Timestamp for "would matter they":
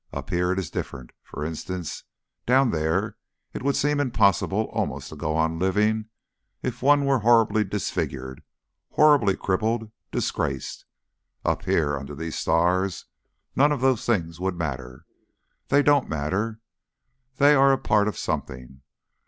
14.39-15.83